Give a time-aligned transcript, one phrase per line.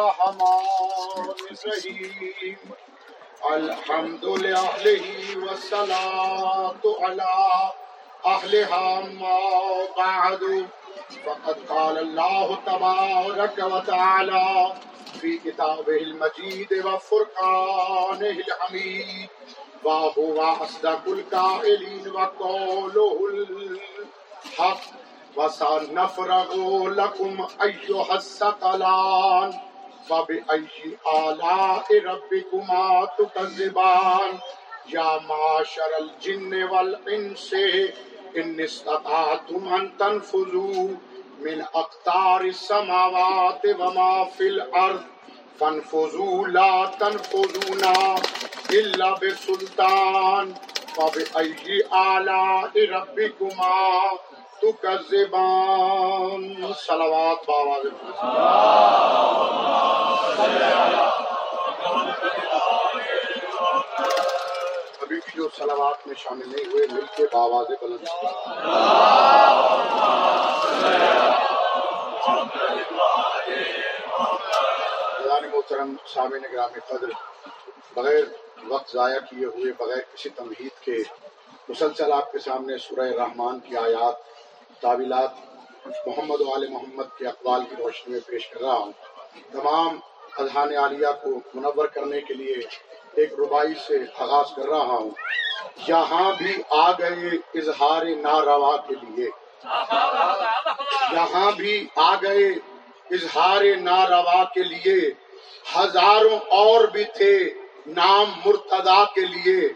[0.00, 1.30] الرحمن
[1.64, 2.58] الرحيم
[3.52, 4.84] الحمد لله
[5.36, 7.28] والصلاة على
[8.26, 9.38] أهلها ما
[9.96, 10.66] بعد
[11.26, 14.72] فقد قال الله تبارك وتعالى
[15.20, 19.28] في كتابه المجيد وفرقانه الحميد
[19.84, 23.18] وهو أصدق القائلين وقوله
[24.44, 24.80] الحق
[25.36, 29.65] وسنفرغ لكم أيها الثقلان
[30.08, 34.38] فبأي آلاء ربكما تكذبان؟
[34.88, 37.54] يا معشر الجن والإنس،
[38.36, 40.88] إن استطعتم أن تنفذوا
[41.40, 45.04] من أقطار السماوات وما في الأرض،
[45.60, 47.82] فانفذوا، لا تنفذون
[48.70, 50.54] إلا بسلطان.
[50.96, 54.00] فبأي آلاء ربكما
[54.60, 56.42] تو تكذبان
[56.86, 57.86] صلوات بآواز
[65.02, 68.04] ابھی بھی جو صلوات میں شامل نہیں ہوئے، مل کے بآواز بلند
[75.52, 77.10] محترم سامع نگرام قدر
[77.94, 78.24] بغیر
[78.68, 80.96] وقت ضائع کیے ہوئے، بغیر کسی تمہید کے،
[81.68, 84.35] مسلسل آپ کے سامنے سورہ رحمان کی آیات
[84.80, 85.30] تعویلات
[86.06, 88.92] محمد و آل محمد کے اقوال کی روشنی میں پیش کر رہا ہوں۔
[89.52, 89.98] تمام
[90.38, 92.54] اذہان عالیہ کو منور کرنے کے لیے
[93.14, 95.10] ایک ربائی سے آغاز کر رہا ہوں۔
[95.88, 99.28] یہاں بھی آ گئے اظہار ناروا کے لیے۔
[101.12, 102.48] یہاں بھی آ گئے
[103.10, 105.10] اظہار ناروا کے لیے۔
[105.76, 107.50] ہزاروں اور بھی تھے
[107.86, 109.68] نام مرتدا کے لیے۔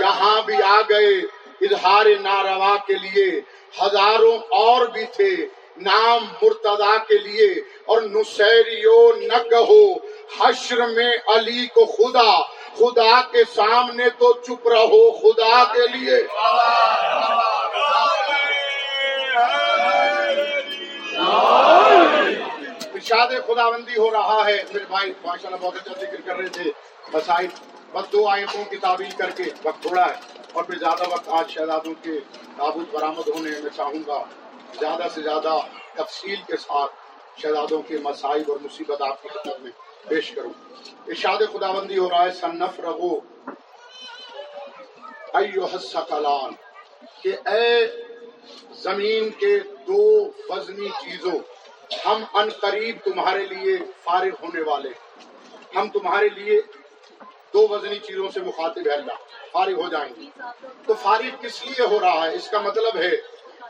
[0.00, 1.18] یہاں بھی آ گئے
[1.60, 3.40] اظہار ناروا کے لیے۔
[3.80, 7.50] ہزاروں اور بھی تھے نام مرتدا کے لیے۔
[7.84, 9.92] اور نسیریو نہ کہو،
[10.40, 12.42] حشر میں علی کو خدا۔
[12.74, 16.16] خدا کے سامنے تو چپ رہو، خدا کے لیے۔
[22.94, 26.48] ارشاد خدا بندی ہو رہا ہے۔ میرے بھائی ماشاء اللہ بہت اچھا ذکر کر رہے
[26.48, 26.70] تھے۔
[27.12, 27.46] مسائل،
[27.92, 31.50] بس دو آیتوں کی تعبیر کر کے وقت تھوڑا ہے۔ اور پھر زیادہ وقت آج
[31.50, 32.20] شہزادوں کے
[32.56, 34.24] تابوت برآمد ہونے میں چاہوں گا۔
[34.80, 35.58] زیادہ سے زیادہ
[35.94, 36.92] تفصیل کے ساتھ
[37.36, 39.70] شہزادوں کے مسائل اور مصیبت آپ کی خدمت میں
[40.08, 40.52] پیش کروں۔
[41.06, 43.20] ارشاد خدا بندی ہو رہا ہے صنف رہو
[46.08, 46.52] کلان
[47.22, 47.86] کہ اے
[48.72, 51.38] زمین کے دو وزنی چیزوں،
[52.06, 54.90] ہم ان قریب تمہارے لیے فارغ ہونے والے۔
[55.76, 56.60] ہم تمہارے لیے
[57.52, 59.12] دو وزنی چیزوں سے مخاطب ہے اللہ،
[59.52, 60.42] فارغ ہو جائیں گے۔
[60.86, 63.16] تو فارغ کس لیے ہو رہا ہے؟ اس کا مطلب ہے،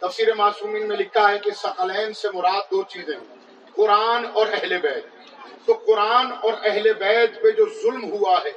[0.00, 3.16] تفسیر معصومین میں لکھا ہے کہ سقلین سے مراد دو چیزیں
[3.76, 5.06] قرآن اور اہل بیت۔
[5.66, 8.52] تو قرآن اور اہل بیت پہ جو ظلم ہوا ہے،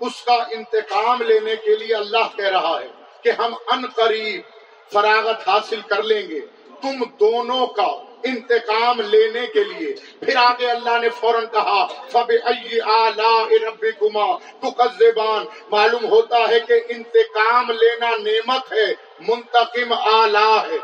[0.00, 2.88] اس کا انتقام لینے کے لیے اللہ کہہ رہا ہے
[3.22, 4.40] کہ ہم ان قریب
[4.92, 6.40] فراغت حاصل کر لیں گے۔
[6.82, 12.30] تم دونوں کا انتقام لینے کے لیے۔ پھر آگے اللہ نے فوراً کہا فب
[13.62, 18.86] رب گما تو معلوم ہوتا ہے کہ انتقام لینا نعمت ہے،
[19.28, 20.78] منتقم آلہ ہے۔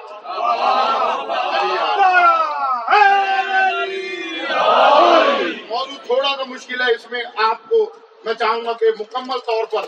[5.69, 7.91] موضوع تھوڑا سا مشکل ہے، اس میں آپ کو
[8.25, 9.84] میں چاہوں گا کہ مکمل طور پر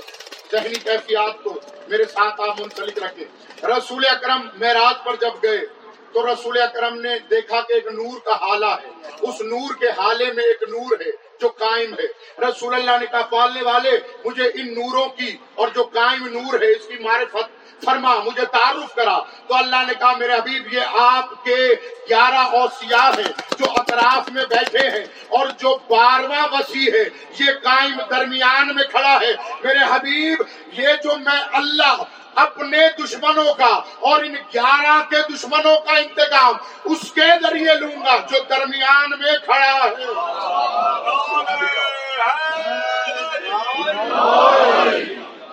[0.53, 5.82] ذہنی کیفیات کو میرے ساتھ آپ منسلک رکھیں۔ رسول اکرم معراج پر جب گئے
[6.15, 8.89] تو رسول اکرم نے دیکھا کہ ایک نور کا حالہ ہے۔
[9.21, 12.07] اس نور کے حالے میں ایک نور ہے جو قائم ہے۔
[12.49, 13.91] رسول اللہ نے کہا، پالنے والے،
[14.25, 18.95] مجھے ان نوروں کی اور جو قائم نور ہے، اس کی معرفت فرما، مجھے تعارف
[18.95, 21.75] کرا۔ تو اللہ نے کہا، میرے حبیب، یہ آپ کے
[22.11, 27.05] گیارہ اوسیا ہیں جو اطراف میں بیٹھے ہیں اور جو بارواں وسیع ہے،
[27.39, 29.33] یہ قائم درمیان میں کھڑا ہے۔
[29.65, 32.03] میرے حبیب، یہ جو میں اللہ
[32.35, 36.55] اپنے دشمنوں کا اور ان گیارہ کے دشمنوں کا انتظام
[36.85, 40.07] اس کے ذریعے لوں گا جو درمیان میں کھڑا ہے۔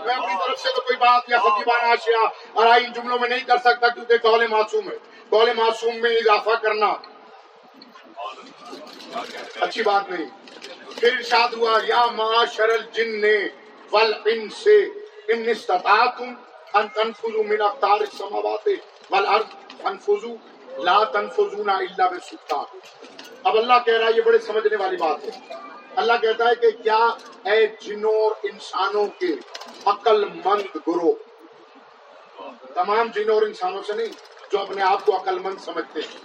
[0.06, 3.40] میں اپنی طرف سے تو کوئی بات یا خطیبانہ اشیاء اور ان جملوں میں نہیں
[3.40, 4.98] کر سکتا کیونکہ قول معصوم ہے۔
[5.30, 6.94] قول معصوم میں اضافہ کرنا
[9.62, 10.30] اچھی بات نہیں۔
[11.00, 13.26] پھر ارشاد ہوا، یا معاشر الجن
[13.92, 14.68] والانس،
[15.28, 16.34] ان استطاعتم
[16.76, 18.68] ان تنفذوا من اقطار السماوات
[19.12, 20.36] والارض فانفذوا.
[20.78, 22.78] لا تنفذون الا بسلطان
[23.44, 25.56] اب اللہ کہہ رہا ہے یہ بڑے سمجھنے والی بات ہے۔
[25.96, 26.98] اللہ کہتا ہے کہ کیا
[27.44, 29.34] اے جنوں اور انسانوں کے
[29.86, 31.14] عقل مند گروہ؟
[32.74, 34.14] تمام جنوں اور انسانوں سے نہیں،
[34.52, 36.18] جو اپنے آپ کو عقل مند سمجھتے ہیں،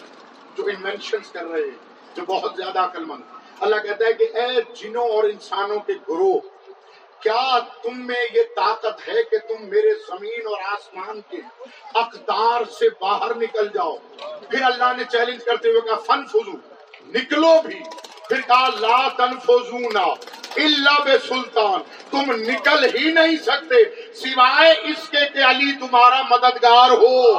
[0.57, 1.79] جو انوینشن کر رہے ہیں،
[2.15, 3.23] جو بہت زیادہ عقل مند
[3.61, 6.39] اللہ کہتا ہے کہ اے جنوں اور انسانوں کے گروہ
[7.25, 11.37] کیا تم میں یہ طاقت ہے کہ تم میرے زمین اور آسمان کے
[11.95, 13.97] اقدار سے باہر نکل جاؤ؟
[14.51, 16.53] پھر اللہ نے چیلنج کرتے ہوئے کہا، فن فضو
[17.07, 17.81] نکلو بھی۔
[18.29, 20.01] پھر کہا، لا تنفذونا
[20.57, 23.85] اللہ بے سلطان تم نکل ہی نہیں سکتے
[24.15, 27.39] سوائے اس کے کہ علی تمہارا مددگار ہو۔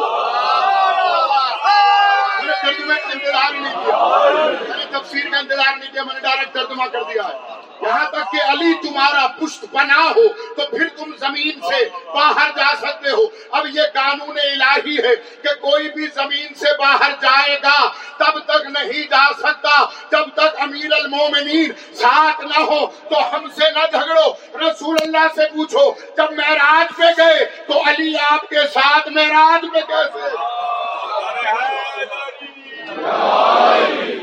[2.43, 4.31] میں نے کا انتظار نہیں کیا۔
[4.69, 8.11] میں نے تفسیر کا انتظار نہیں کیا، میں نے ڈائریکٹ ترجمہ کر دیا ہے۔ یہاں
[8.11, 13.09] تک کہ علی تمہارا پشت پنا ہو، تو پھر تم زمین سے باہر جا سکتے
[13.09, 18.39] ہو۔ اب یہ قانون الہی ہے کہ کوئی بھی زمین سے باہر جائے گا، تب
[18.39, 23.85] تک نہیں جا سکتا۔ جب تک امیر المومنین ساتھ نہ ہو، تو ہم سے نہ
[23.91, 24.33] جھگڑو۔
[24.69, 29.79] رسول اللہ سے پوچھو، جب معراج پہ گئے، تو علی آپ کے ساتھ معراج پہ
[29.87, 30.35] کیسے؟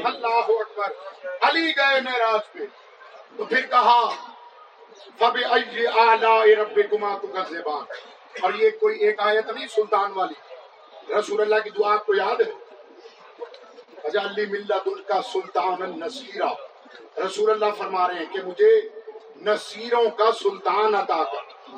[0.04, 0.92] اللہ اکبر۔
[1.42, 2.81] علی گئے معراج پہ۔
[3.52, 4.08] پھر کہا
[5.18, 7.84] فب اعلی رب کما تکذبان
[8.40, 10.34] اور یہ کوئی ایک آیت نہیں سلطان والی۔
[11.14, 12.52] رسول اللہ کی دعا کو یاد ہے؟
[14.04, 16.48] اجلی ملت ان کا سلطان نصیرہ
[17.20, 18.88] رسول اللہ فرما رہے ہیں کہ مجھے
[19.36, 21.70] نصیروں کا سلطان عطا کر۔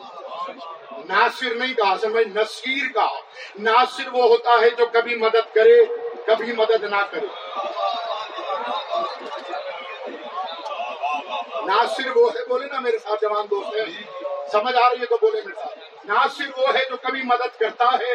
[1.05, 3.09] ناصر نہیں کہا سر بھائی نصیر کا۔
[3.59, 5.85] ناصر وہ ہوتا ہے جو کبھی مدد کرے،
[6.27, 7.27] کبھی مدد نہ کرے۔
[11.67, 13.85] ناصر وہ ہے، بولے نا میرے ساتھ جوان دوست ہے
[14.53, 17.85] سمجھ آ رہی ہے تو بولے میرے ساتھ۔ ناصر وہ ہے جو کبھی مدد کرتا
[17.85, 18.15] ہے،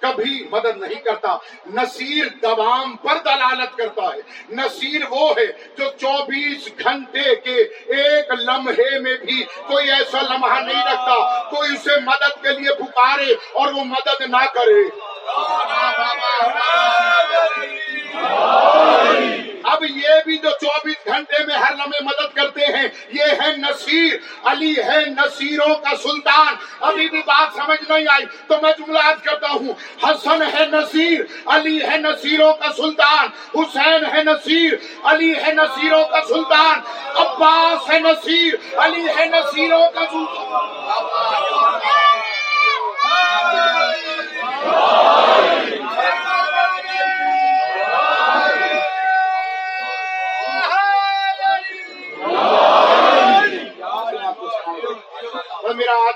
[0.00, 1.36] کبھی مدد نہیں کرتا۔
[1.74, 7.56] نصیر دوام پر دلالت کرتا ہے۔ نصیر وہ ہے جو چوبیس گھنٹے کے
[7.96, 13.34] ایک لمحے میں بھی کوئی ایسا لمحہ نہیں رکھتا، کوئی اسے مدد کے لیے پکارے
[13.52, 14.82] اور وہ مدد نہ کرے
[19.64, 20.96] اب یہ بھی جو چوبیس
[21.80, 24.12] گھنٹے میں مدد کرتے ہیں۔ یہ ہے نصیر۔
[24.44, 29.48] علی ہے نصیروں کا سلطان۔ ابھی بھی بات سمجھ نہیں آئی، تو میں جملہ کرتا
[29.50, 29.72] ہوں۔
[30.02, 34.72] حسن ہے نصیر، علی ہے نصیروں کا سلطان۔ حسین ہے نصیر،
[35.04, 36.80] علی ہے نصیروں کا سلطان۔
[37.16, 40.70] عباس ہے نصیر، علی ہے نصیروں کا سلطان۔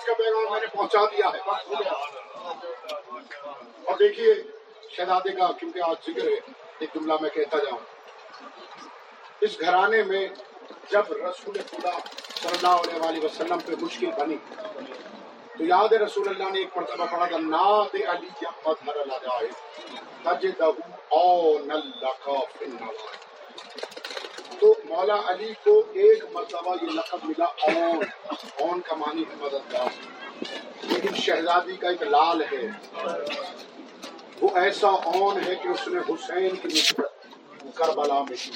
[0.05, 1.39] آج کا پیغام میں نے پہنچا دیا ہے۔
[3.85, 4.35] اور دیکھیے
[4.97, 6.35] شہزادے کا کیونکہ آج ذکر ہے،
[6.79, 7.79] ایک جملہ میں کہتا جاؤں۔
[9.41, 10.27] اس گھرانے میں
[10.91, 11.95] جب رسول خدا
[12.43, 14.37] صلی اللہ علیہ وآلہ وسلم پہ مشکل بنی،
[15.59, 19.19] تو یاد ہے رسول اللہ نے ایک مرتبہ پڑھا تھا ناد علی احمد ہر اللہ
[19.23, 19.49] جائے
[20.25, 20.71] تجدہ
[21.09, 23.24] او نلکا فی النوائے
[24.94, 28.05] مولا علی کو ایک مرتبہ یہ لقب ملا اون
[28.58, 29.88] اون کا معنی ہے؟ مددگار
[30.82, 32.69] لیکن شہزادی کا ایک لال ہے۔
[34.41, 37.26] وہ ایسا اون ہے کہ اس نے حسین کی نسبت
[37.75, 38.50] کربلا میں کی۔